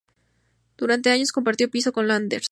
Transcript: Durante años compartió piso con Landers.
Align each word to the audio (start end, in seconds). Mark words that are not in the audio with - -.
Durante 0.77 1.11
años 1.11 1.31
compartió 1.31 1.69
piso 1.69 1.93
con 1.93 2.07
Landers. 2.07 2.39